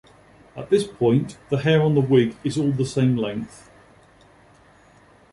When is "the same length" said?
2.71-3.69